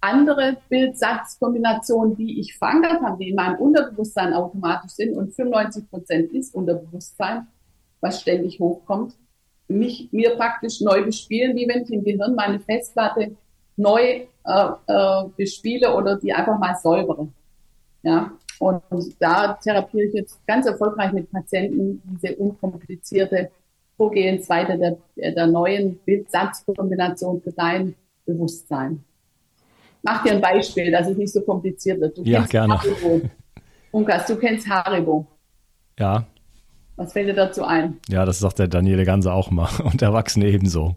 [0.00, 6.32] andere Bildsatzkombinationen, die ich verankert habe, die in meinem Unterbewusstsein automatisch sind und 95 Prozent
[6.32, 7.46] ist Unterbewusstsein,
[8.00, 9.14] was ständig hochkommt,
[9.66, 13.36] mich mir praktisch neu bespielen, wie wenn ich im Gehirn meine Festplatte
[13.76, 17.28] neu äh, äh, bespiele oder die einfach mal säubere.
[18.02, 18.82] Ja, und
[19.20, 23.50] da therapiere ich jetzt ganz erfolgreich mit Patienten diese unkomplizierte
[23.96, 24.78] Vorgehensweise
[25.16, 27.94] der, der neuen Bildsatzkombination für dein
[28.24, 29.04] Bewusstsein.
[30.02, 32.16] Mach dir ein Beispiel, dass es nicht so kompliziert wird.
[32.16, 32.78] Du ja, gerne.
[32.78, 33.20] Haribo.
[33.90, 35.26] Unkas, du kennst Haribo.
[35.98, 36.24] Ja.
[36.96, 37.98] Was fällt dir dazu ein?
[38.08, 40.96] Ja, das sagt der Daniele Ganse auch mal und Erwachsene ebenso.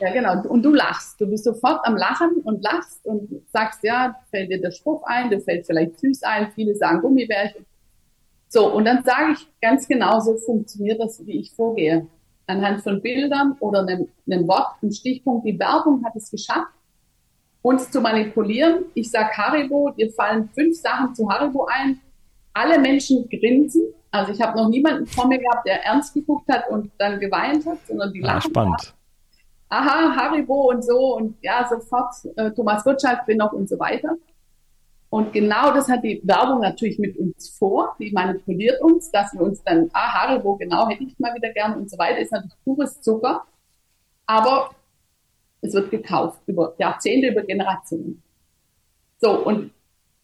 [0.00, 0.42] Ja, genau.
[0.48, 1.20] Und du lachst.
[1.20, 5.28] Du bist sofort am Lachen und lachst und sagst, ja, fällt dir der Spruch ein,
[5.28, 7.66] dir fällt vielleicht süß ein, viele sagen Gummibärchen.
[8.48, 12.06] So, und dann sage ich ganz genau, so funktioniert das, wie ich vorgehe.
[12.46, 16.72] Anhand von Bildern oder einem, einem Wort, einem Stichpunkt, die Werbung hat es geschafft,
[17.62, 18.86] uns zu manipulieren.
[18.94, 22.00] Ich sag Haribo, dir fallen fünf Sachen zu Haribo ein.
[22.54, 23.92] Alle Menschen grinsen.
[24.10, 27.64] Also ich habe noch niemanden vor mir gehabt, der ernst geguckt hat und dann geweint
[27.66, 28.50] hat, sondern die ah, lachen.
[28.50, 28.94] spannend.
[29.70, 34.16] Aha, Haribo und so und ja, sofort äh, Thomas Gottschalk bin noch und so weiter.
[35.10, 37.96] Und genau das hat die Werbung natürlich mit uns vor.
[37.98, 41.76] Die manipuliert uns, dass wir uns dann, ah, Haribo, genau, hätte ich mal wieder gerne
[41.76, 42.18] und so weiter.
[42.18, 43.44] Ist natürlich pures Zucker.
[44.26, 44.70] Aber
[45.60, 48.22] es wird gekauft über Jahrzehnte, über Generationen.
[49.18, 49.72] So, und,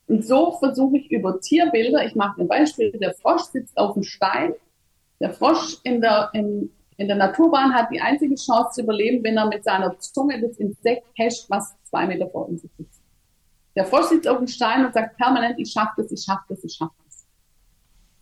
[0.08, 4.02] und so versuche ich über Tierbilder, ich mache ein Beispiel, der Frosch sitzt auf dem
[4.02, 4.54] Stein.
[5.20, 9.36] Der Frosch in der, in, in der Naturbahn hat die einzige Chance zu überleben, wenn
[9.36, 13.02] er mit seiner Zunge das Insekt hasht, was zwei Meter vor ihm sitzt.
[13.74, 16.64] Der Frosch sitzt auf dem Stein und sagt permanent, ich schaffe das, ich schaffe das,
[16.64, 17.26] ich schaffe das.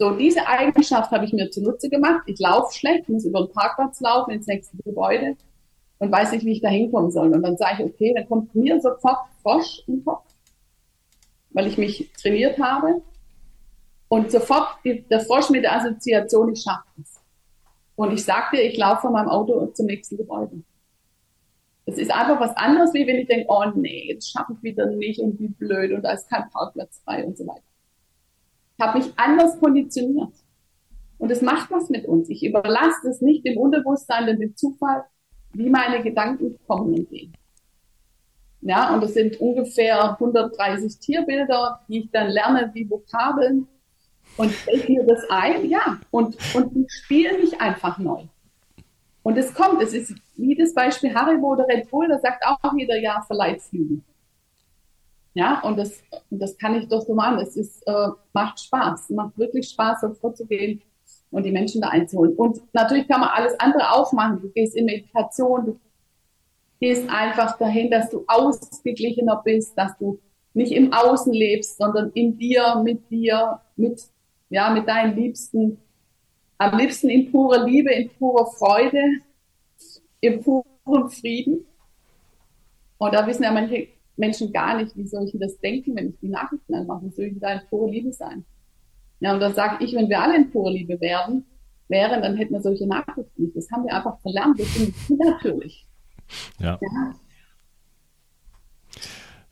[0.00, 2.22] So, diese Eigenschaft habe ich mir zunutze gemacht.
[2.26, 5.36] Ich laufe schlecht, muss über den Parkplatz laufen ins nächste Gebäude
[5.98, 7.32] und weiß nicht, wie ich da hinkommen soll.
[7.32, 10.24] Und dann sage ich, okay, dann kommt mir sofort Frosch im Kopf,
[11.50, 13.02] weil ich mich trainiert habe.
[14.08, 17.20] Und sofort der Frosch mit der Assoziation, ich schaffe es.
[17.96, 20.62] Und ich sagte, ich laufe von meinem Auto zum nächsten Gebäude.
[21.86, 24.86] Das ist einfach was anderes, wie wenn ich denke, oh nee, jetzt schaffe ich wieder
[24.86, 27.62] nicht und wie blöd und da ist kein Parkplatz frei und so weiter.
[28.76, 30.32] Ich habe mich anders konditioniert.
[31.18, 32.28] Und es macht was mit uns.
[32.28, 35.04] Ich überlasse es nicht dem Unterbewusstsein, denn dem Zufall,
[35.52, 37.32] wie meine Gedanken kommen und gehen.
[38.62, 43.68] Ja, und das sind ungefähr 130 Tierbilder, die ich dann lerne wie Vokabeln
[44.36, 48.24] und fällt mir das ein, ja, und, und die spielen mich einfach neu.
[49.22, 52.72] Und es kommt, es ist wie das Beispiel Haribo oder Red Bull, da sagt auch
[52.76, 54.02] jeder Jahr Verleihflügel.
[55.34, 57.40] Ja, und das, das kann ich doch so machen.
[57.40, 59.10] Es ist, äh, macht Spaß.
[59.10, 60.80] Macht wirklich Spaß, so vorzugehen
[61.30, 62.34] und die Menschen da einzuholen.
[62.36, 64.40] Und natürlich kann man alles andere aufmachen.
[64.40, 65.80] Du gehst in Meditation, du
[66.78, 70.20] gehst einfach dahin, dass du ausgeglichener bist, dass du
[70.52, 74.04] nicht im Außen lebst, sondern in dir, mit dir, mit,
[74.54, 75.78] ja, mit deinen Liebsten.
[76.58, 79.02] Am liebsten in purer Liebe, in purer Freude,
[80.20, 81.66] im puren Frieden.
[82.98, 86.20] Und da wissen ja manche Menschen gar nicht, wie soll ich das denken, wenn ich
[86.20, 87.06] die Nachrichten anmache?
[87.06, 88.44] Wie soll ich da in purer Liebe sein?
[89.18, 91.44] Ja, und da sage ich, wenn wir alle in purer Liebe wären,
[91.88, 93.56] wären, dann hätten wir solche Nachrichten nicht.
[93.56, 94.60] Das haben wir einfach verlernt.
[94.60, 95.84] Das ist natürlich.
[96.60, 96.78] Ja.
[96.80, 97.14] ja.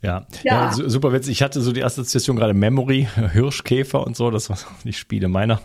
[0.02, 0.26] Ja.
[0.42, 0.72] ja.
[0.72, 1.32] ja, super witzig.
[1.32, 4.30] Ich hatte so die Assoziation gerade Memory, Hirschkäfer und so.
[4.30, 5.60] Das waren die Spiele meiner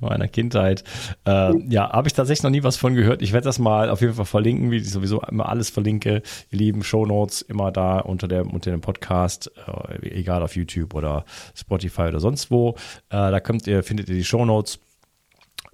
[0.00, 0.84] meiner Kindheit.
[1.26, 3.22] Äh, ja, habe ich tatsächlich noch nie was von gehört.
[3.22, 6.22] Ich werde das mal auf jeden Fall verlinken, wie ich sowieso immer alles verlinke.
[6.50, 11.24] Ihr lieben Shownotes immer da unter, der, unter dem Podcast, äh, egal auf YouTube oder
[11.54, 12.70] Spotify oder sonst wo.
[13.10, 14.78] Äh, da könnt ihr, findet ihr die Shownotes äh,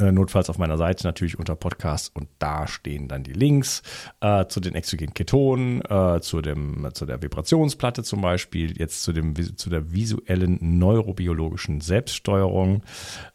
[0.01, 3.83] notfalls auf meiner Seite natürlich unter Podcast und da stehen dann die Links
[4.21, 9.13] äh, zu den exogenen Ketonen, äh, zu, dem, zu der Vibrationsplatte zum Beispiel, jetzt zu,
[9.13, 12.83] dem, zu der visuellen neurobiologischen Selbststeuerung.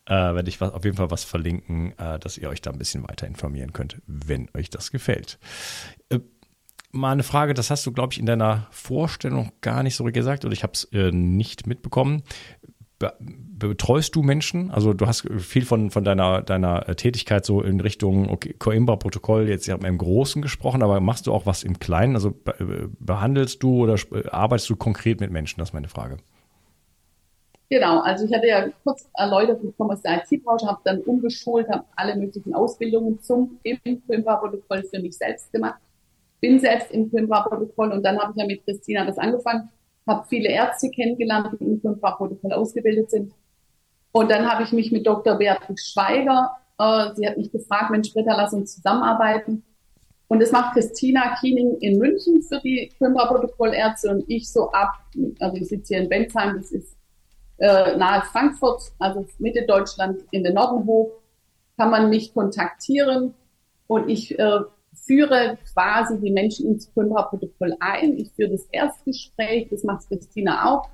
[0.05, 2.77] Äh, werde ich was, auf jeden Fall was verlinken, äh, dass ihr euch da ein
[2.77, 5.39] bisschen weiter informieren könnt, wenn euch das gefällt
[6.09, 6.19] äh,
[6.95, 10.45] mal eine Frage, das hast du, glaube ich, in deiner Vorstellung gar nicht so gesagt
[10.45, 12.23] oder ich habe es äh, nicht mitbekommen
[12.99, 14.71] betreust du Menschen?
[14.71, 19.67] Also du hast viel von, von deiner, deiner Tätigkeit so in Richtung okay, Coimbra-Protokoll jetzt
[19.67, 22.15] im Großen gesprochen, aber machst du auch was im Kleinen?
[22.15, 22.33] Also
[22.99, 23.97] behandelst du oder
[24.31, 25.59] arbeitest du konkret mit Menschen?
[25.59, 26.17] Das ist meine Frage.
[27.69, 31.67] Genau, also ich hatte ja kurz erläutert, ich komme aus der IT-Branche, habe dann umgeschult,
[31.67, 33.59] habe alle möglichen Ausbildungen zum
[34.07, 35.79] Coimbra-Protokoll für mich selbst gemacht,
[36.41, 39.69] bin selbst im Coimbra-Protokoll und dann habe ich ja mit Christina das angefangen
[40.07, 43.33] habe viele Ärzte kennengelernt, die im Fünffachprotokoll ausgebildet sind.
[44.11, 45.35] Und dann habe ich mich mit Dr.
[45.35, 49.63] Beatrix Schweiger, äh, sie hat mich gefragt, Mensch, Britta, lass uns zusammenarbeiten.
[50.27, 54.93] Und das macht Christina Kiening in München für die Fünferprotokollärzte und ich so ab,
[55.39, 56.97] also ich sitze hier in Bensheim, das ist
[57.57, 61.11] äh, nahe Frankfurt, also Mitte Deutschland in den Norden hoch,
[61.77, 63.35] kann man mich kontaktieren
[63.87, 64.59] und ich äh,
[64.95, 68.17] führe quasi die Menschen ins Coimbra-Protokoll ein.
[68.17, 70.89] Ich führe das Erstgespräch, das macht Christina auch.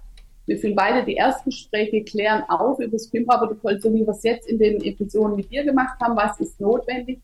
[0.45, 4.47] Wir führen beide die Erstgespräche, klären auf über das Coimbra-Protokoll, so wie wir es jetzt
[4.47, 6.15] in den Episoden mit dir gemacht haben.
[6.15, 7.19] Was ist notwendig?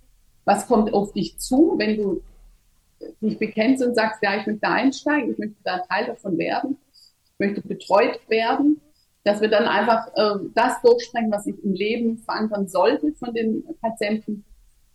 [0.46, 2.22] Was kommt auf dich zu, wenn du
[3.22, 6.78] dich bekennst und sagst, ja, ich möchte einsteigen, ich möchte da Teil davon werden,
[7.26, 8.82] ich möchte betreut werden,
[9.24, 13.64] dass wir dann einfach äh, das durchsprechen, was ich im Leben verankern sollte von den
[13.82, 14.46] Patienten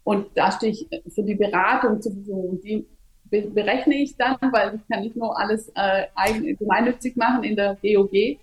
[0.04, 2.60] und da stehe ich für die Beratung zur Verfügung.
[2.60, 2.86] Die
[3.30, 7.76] berechne ich dann, weil ich kann nicht nur alles äh, eigen, gemeinnützig machen in der
[7.82, 8.38] GOG.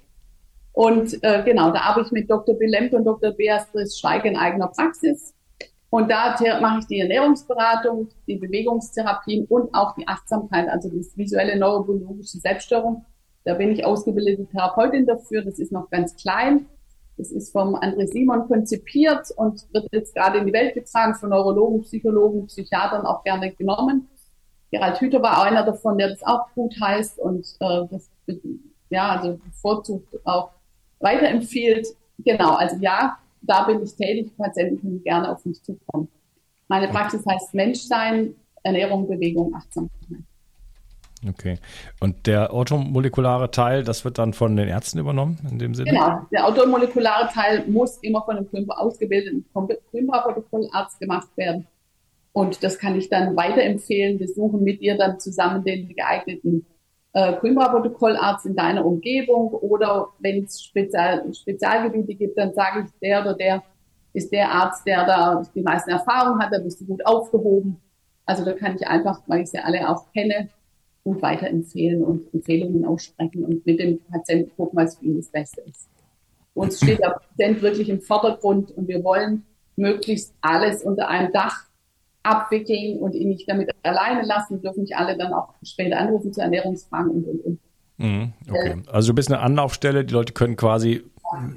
[0.72, 2.56] Und äh, genau, da arbeite ich mit Dr.
[2.56, 3.32] Bill Lemke und Dr.
[3.32, 5.36] Beatrice Schweig in eigener Praxis.
[5.90, 11.58] Und da mache ich die Ernährungsberatung, die Bewegungstherapien und auch die Achtsamkeit, also das visuelle
[11.58, 13.06] neurobiologische Selbststörung.
[13.44, 15.44] Da bin ich ausgebildete Therapeutin dafür.
[15.44, 16.68] Das ist noch ganz klein.
[17.20, 21.30] Das ist vom André Simon konzipiert und wird jetzt gerade in die Welt getragen, von
[21.30, 24.08] Neurologen, Psychologen, Psychiatern auch gerne genommen.
[24.72, 28.10] Gerald Hüther war einer davon, der das auch gut heißt und äh, das
[28.90, 30.52] ja, also bevorzugt auch
[31.00, 31.88] weiterempfiehlt.
[32.20, 34.32] Genau, also ja, da bin ich tätig.
[34.38, 36.08] Patienten können gerne auf mich zukommen.
[36.70, 40.24] Meine Praxis heißt Menschsein, Ernährung, Bewegung, Achtsamkeit.
[41.28, 41.58] Okay.
[42.00, 45.92] Und der automolekulare Teil, das wird dann von den Ärzten übernommen in dem Sinne?
[45.92, 46.22] Genau.
[46.32, 49.46] Der automolekulare Teil muss immer von einem Kümper ausgebildeten
[49.92, 51.68] Kümperprotokollarzt gemacht werden.
[52.32, 54.20] Und das kann ich dann weiterempfehlen.
[54.20, 56.66] Wir suchen mit dir dann zusammen den geeigneten
[57.12, 59.50] äh, Kümperprotokollarzt in deiner Umgebung.
[59.52, 63.64] Oder wenn es Spezial, Spezialgebiete gibt, dann sage ich, der oder der
[64.14, 67.78] ist der Arzt, der da die meisten Erfahrungen hat, da bist du gut aufgehoben.
[68.26, 70.50] Also da kann ich einfach, weil ich sie alle auch kenne,
[71.04, 75.62] gut weiterempfehlen und Empfehlungen aussprechen und mit dem Patienten gucken, was für ihn das Beste
[75.62, 75.90] ist.
[76.54, 81.66] Uns steht der Patient wirklich im Vordergrund und wir wollen möglichst alles unter einem Dach
[82.24, 86.42] abwickeln und ihn nicht damit alleine lassen, dürfen nicht alle dann auch später anrufen zu
[86.42, 87.60] Ernährungsfragen und, und, und.
[87.98, 88.76] Mhm, okay.
[88.92, 91.04] Also du bist eine Anlaufstelle, die Leute können quasi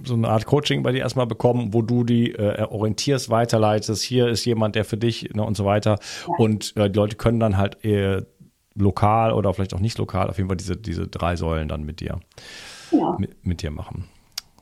[0.04, 4.02] so eine Art Coaching bei dir erstmal bekommen, wo du die äh, orientierst, weiterleitest.
[4.02, 5.98] Hier ist jemand, der für dich ne, und so weiter.
[6.28, 6.34] Ja.
[6.36, 8.22] Und äh, die Leute können dann halt äh,
[8.74, 12.00] lokal oder vielleicht auch nicht lokal, auf jeden Fall diese, diese drei Säulen dann mit
[12.00, 12.20] dir,
[12.90, 13.16] ja.
[13.18, 14.08] mit, mit, dir machen.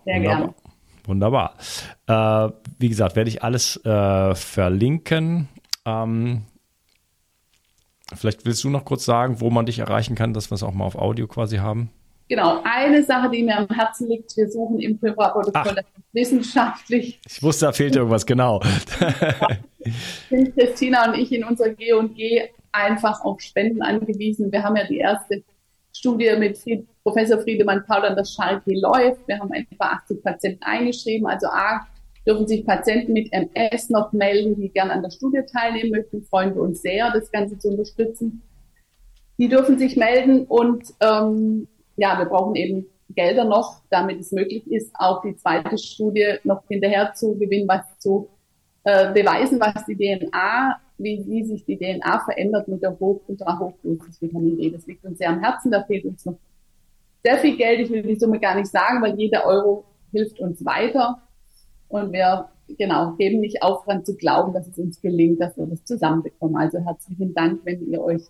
[0.04, 0.54] Sehr Wunderbar.
[1.04, 1.54] Wunderbar.
[2.06, 5.48] Äh, wie gesagt, werde ich alles äh, verlinken.
[5.84, 6.42] Ähm,
[8.14, 10.74] vielleicht willst du noch kurz sagen, wo man dich erreichen kann, dass wir es auch
[10.74, 11.90] mal auf Audio quasi haben.
[12.28, 15.80] Genau, eine Sache, die mir am Herzen liegt, wir suchen im Februarprotokoll
[16.12, 17.18] wissenschaftlich.
[17.26, 18.62] Ich wusste, da fehlt irgendwas, genau.
[20.28, 24.52] sind Christina und ich in unserer G&G einfach auf Spenden angewiesen.
[24.52, 25.42] Wir haben ja die erste
[25.92, 29.26] Studie mit Fried, Professor Friedemann Paul an der Schalke läuft.
[29.26, 31.26] Wir haben etwa 80 Patienten eingeschrieben.
[31.26, 31.86] Also A,
[32.26, 36.22] dürfen sich Patienten mit MS noch melden, die gerne an der Studie teilnehmen möchten.
[36.22, 38.42] Freuen wir uns sehr, das Ganze zu unterstützen.
[39.38, 44.70] Die dürfen sich melden und ähm, ja, wir brauchen eben Gelder noch, damit es möglich
[44.70, 48.28] ist, auch die zweite Studie noch hinterher zu gewinnen, was zu
[48.84, 53.40] äh, beweisen, was die DNA, wie, wie sich die DNA verändert mit der Hoch- und
[53.40, 54.70] Hochdosis Vitamin D.
[54.70, 56.36] Das liegt uns sehr am Herzen, da fehlt uns noch
[57.22, 57.80] sehr viel Geld.
[57.80, 61.22] Ich will die Summe gar nicht sagen, weil jeder Euro hilft uns weiter.
[61.88, 65.66] Und wir, genau, geben nicht auf, daran zu glauben, dass es uns gelingt, dass wir
[65.66, 66.56] das zusammenbekommen.
[66.56, 68.22] Also herzlichen Dank, wenn ihr euch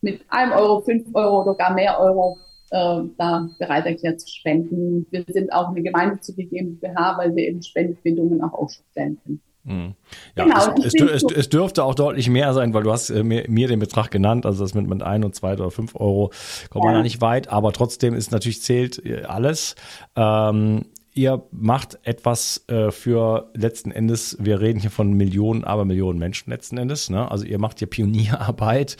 [0.00, 2.38] mit einem Euro, fünf Euro oder gar mehr Euro
[2.70, 5.06] äh, da bereit erklärt zu spenden.
[5.10, 9.40] Wir sind auch eine gemeinnützige GmbH, weil wir eben Spendenbindungen auch ausstellen können.
[9.66, 9.94] Mhm.
[10.36, 13.24] Ja, genau, es, es, es, es, dürfte auch deutlich mehr sein, weil du hast äh,
[13.24, 16.30] mir, mir, den Betrag genannt, also das mit, mit ein und zwei oder fünf Euro
[16.70, 16.90] kommt ja.
[16.90, 19.74] man da nicht weit, aber trotzdem ist natürlich zählt äh, alles.
[20.14, 20.84] Ähm,
[21.16, 26.50] ihr macht etwas äh, für letzten Endes, wir reden hier von Millionen, aber Millionen Menschen
[26.50, 27.08] letzten Endes.
[27.08, 27.28] Ne?
[27.30, 28.98] Also ihr macht hier Pionierarbeit,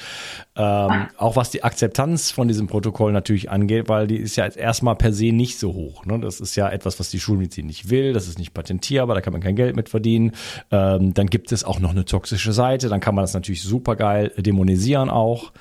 [0.56, 4.56] ähm, auch was die Akzeptanz von diesem Protokoll natürlich angeht, weil die ist ja jetzt
[4.56, 6.06] erstmal per se nicht so hoch.
[6.06, 6.18] Ne?
[6.18, 9.34] Das ist ja etwas, was die Schulmedizin nicht will, das ist nicht patentierbar, da kann
[9.34, 10.32] man kein Geld mit verdienen.
[10.70, 13.94] Ähm, dann gibt es auch noch eine toxische Seite, dann kann man das natürlich super
[13.94, 15.52] geil dämonisieren auch,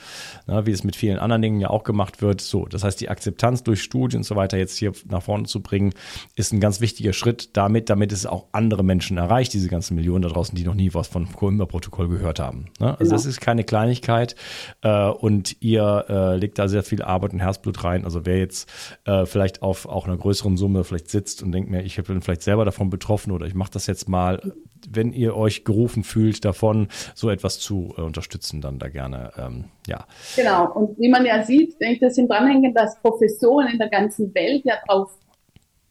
[0.47, 0.65] ne?
[0.65, 2.39] wie es mit vielen anderen Dingen ja auch gemacht wird.
[2.39, 5.61] So, das heißt, die Akzeptanz durch Studien und so weiter jetzt hier nach vorne zu
[5.61, 5.91] bringen,
[6.35, 9.95] ist ist ein ganz wichtiger Schritt damit, damit es auch andere Menschen erreicht, diese ganzen
[9.95, 12.65] Millionen da draußen, die noch nie was von Coimbra-Protokoll gehört haben.
[12.79, 12.89] Ne?
[12.91, 13.11] Also genau.
[13.11, 14.35] das ist keine Kleinigkeit
[14.81, 18.05] äh, und ihr äh, legt da sehr viel Arbeit und Herzblut rein.
[18.05, 18.69] Also wer jetzt
[19.05, 22.43] äh, vielleicht auf auch einer größeren Summe vielleicht sitzt und denkt mir, ich bin vielleicht
[22.43, 24.53] selber davon betroffen oder ich mache das jetzt mal,
[24.89, 29.65] wenn ihr euch gerufen fühlt, davon so etwas zu äh, unterstützen, dann da gerne, ähm,
[29.87, 30.05] ja.
[30.35, 30.71] Genau.
[30.73, 34.33] Und wie man ja sieht, denke ich, das sind dranhängen, dass Professoren in der ganzen
[34.35, 35.11] Welt ja darauf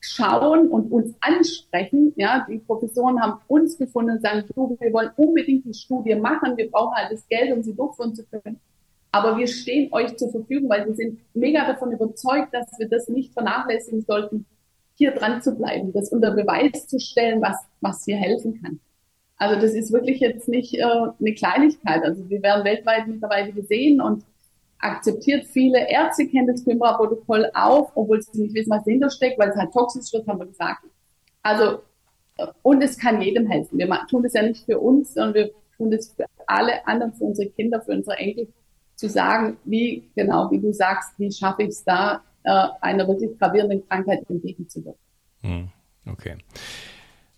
[0.04, 2.12] schauen und uns ansprechen.
[2.16, 6.56] Ja, die Professoren haben uns gefunden und sagen, du, wir wollen unbedingt die Studie machen,
[6.56, 8.60] wir brauchen halt das Geld, um sie durchführen zu können.
[9.12, 13.08] Aber wir stehen euch zur Verfügung, weil wir sind mega davon überzeugt, dass wir das
[13.08, 14.44] nicht vernachlässigen sollten,
[14.96, 18.80] hier dran zu bleiben, das unter Beweis zu stellen, was, was hier helfen kann.
[19.36, 22.02] Also das ist wirklich jetzt nicht äh, eine Kleinigkeit.
[22.04, 24.24] Also wir werden weltweit mittlerweile gesehen und
[24.84, 29.50] akzeptiert viele Ärzte kennen das Coimbra-Protokoll auch, obwohl sie nicht wissen, was dahinter steckt, weil
[29.50, 30.84] es halt toxisch wird, haben wir gesagt.
[31.42, 31.80] Also,
[32.62, 33.78] und es kann jedem helfen.
[33.78, 37.24] Wir tun das ja nicht für uns, sondern wir tun das für alle anderen, für
[37.24, 38.48] unsere Kinder, für unsere Enkel,
[38.96, 43.36] zu sagen, wie, genau, wie du sagst, wie schaffe ich es da, äh, einer wirklich
[43.38, 45.00] gravierenden Krankheit entgegenzuwirken.
[45.42, 45.68] Hm,
[46.10, 46.36] okay.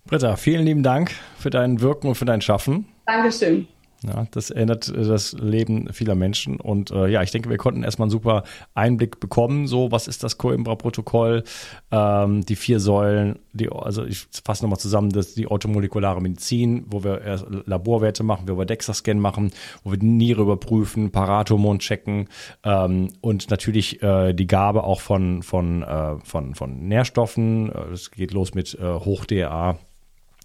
[0.04, 2.86] Britta, vielen lieben Dank für dein Wirken und für dein Schaffen.
[3.06, 3.66] Dankeschön.
[4.06, 6.60] Ja, das ändert äh, das Leben vieler Menschen.
[6.60, 9.66] Und äh, ja, ich denke, wir konnten erstmal einen super Einblick bekommen.
[9.66, 11.42] So, was ist das Coimbra-Protokoll?
[11.90, 17.02] Ähm, die vier Säulen, die, also ich fasse nochmal zusammen, das die automolekulare Medizin, wo
[17.02, 19.50] wir erst Laborwerte machen, wo wir DEXA-Scan machen,
[19.82, 22.28] wo wir die Niere überprüfen, Parathormon checken
[22.62, 27.72] ähm, und natürlich äh, die Gabe auch von, von, äh, von, von Nährstoffen.
[27.72, 29.78] Äh, es geht los mit äh, Hoch-DRA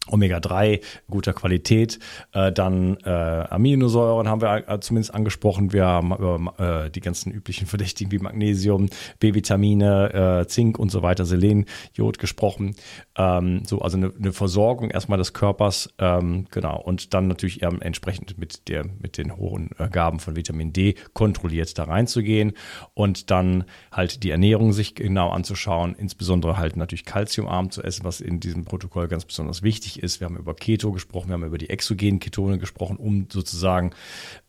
[0.07, 1.99] Omega-3 guter Qualität.
[2.33, 5.73] Äh, dann äh, Aminosäuren haben wir äh, zumindest angesprochen.
[5.73, 11.03] Wir haben über äh, die ganzen üblichen Verdächtigen wie Magnesium, B-Vitamine, äh, Zink und so
[11.03, 12.75] weiter, Selen, Jod gesprochen.
[13.15, 16.81] Ähm, so, also eine, eine Versorgung erstmal des Körpers, ähm, genau.
[16.81, 20.95] Und dann natürlich eben entsprechend mit der, mit den hohen äh, Gaben von Vitamin D
[21.13, 22.53] kontrolliert da reinzugehen
[22.95, 28.19] und dann halt die Ernährung sich genau anzuschauen, insbesondere halt natürlich kalziumarm zu essen, was
[28.19, 30.19] in diesem Protokoll ganz besonders wichtig wichtig ist.
[30.19, 33.91] Wir haben über Keto gesprochen, wir haben über die exogenen Ketone gesprochen, um sozusagen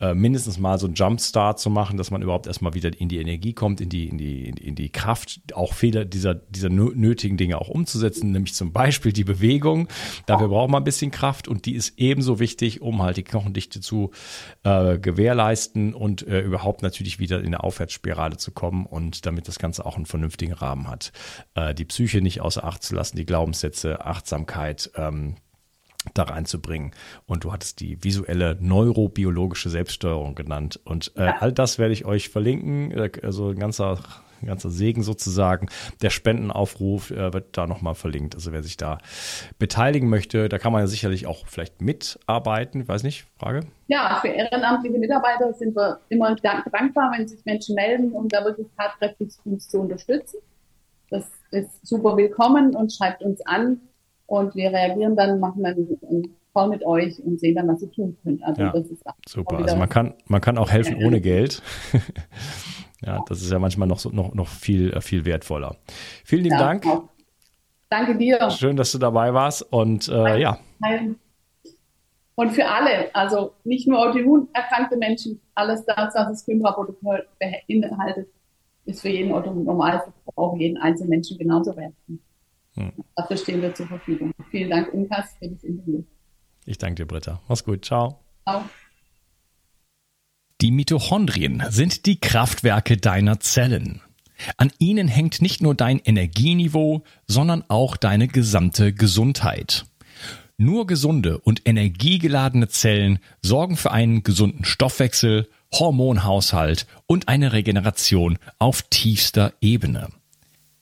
[0.00, 3.18] äh, mindestens mal so einen Jumpstart zu machen, dass man überhaupt erstmal wieder in die
[3.18, 7.61] Energie kommt, in die, in die, in die Kraft, auch Fehler dieser, dieser nötigen Dinge
[7.61, 9.88] auch umzusetzen, nämlich zum Beispiel die Bewegung.
[10.26, 13.80] Dafür braucht man ein bisschen Kraft und die ist ebenso wichtig, um halt die Knochendichte
[13.80, 14.11] zu
[14.64, 19.59] äh, gewährleisten und äh, überhaupt natürlich wieder in eine Aufwärtsspirale zu kommen und damit das
[19.59, 21.12] Ganze auch einen vernünftigen Rahmen hat.
[21.55, 25.32] Äh, die Psyche nicht außer Acht zu lassen, die Glaubenssätze, Achtsamkeit, ähm,
[26.14, 26.92] da reinzubringen.
[27.26, 30.80] Und du hattest die visuelle neurobiologische Selbststeuerung genannt.
[30.84, 33.11] Und äh, all das werde ich euch verlinken.
[33.22, 33.98] Also ein ganzer,
[34.40, 35.68] ein ganzer Segen sozusagen.
[36.03, 38.34] Der Spendenaufruf äh, wird da nochmal verlinkt.
[38.34, 38.98] Also wer sich da
[39.59, 42.82] beteiligen möchte, da kann man ja sicherlich auch vielleicht mitarbeiten.
[42.82, 43.66] Ich weiß nicht, Frage?
[43.86, 48.66] Ja, für ehrenamtliche Mitarbeiter sind wir immer dankbar, wenn sich Menschen melden, um da wirklich
[48.76, 50.38] tatkräftig uns zu unterstützen.
[51.11, 53.80] das ist super willkommen und schreibt uns an
[54.27, 57.91] und wir reagieren dann, machen dann einen Call mit euch und sehen dann, was ihr
[57.91, 58.43] tun könnt.
[58.43, 59.59] Also ja, das ist super.
[59.59, 61.62] Also man kann, man kann auch helfen ohne Geld.
[63.03, 65.77] ja, das ist ja manchmal noch, noch, noch viel, viel wertvoller.
[66.25, 66.87] Vielen lieben ja, Dank.
[66.87, 67.05] Auch.
[67.89, 68.51] Danke dir.
[68.51, 70.59] Schön, dass du dabei warst und äh, ja.
[72.35, 78.29] Und für alle, also nicht nur autoimmun erkrankte Menschen, alles das, was das Kündra-Protokoll beinhaltet,
[78.85, 82.18] ist für jeden Autonormalverbraucher, jeden einzelnen Menschen genauso wertvoll.
[82.75, 82.93] Hm.
[83.16, 84.33] Dafür stehen wir zur Verfügung.
[84.51, 86.05] Vielen Dank, Unkas, für das Interview.
[86.64, 87.41] Ich danke dir, Britta.
[87.49, 87.85] Mach's gut.
[87.85, 88.20] Ciao.
[88.45, 88.64] Ciao.
[90.61, 94.01] Die Mitochondrien sind die Kraftwerke deiner Zellen.
[94.57, 99.87] An ihnen hängt nicht nur dein Energieniveau, sondern auch deine gesamte Gesundheit.
[100.59, 108.83] Nur gesunde und energiegeladene Zellen sorgen für einen gesunden Stoffwechsel, Hormonhaushalt und eine Regeneration auf
[108.83, 110.09] tiefster Ebene.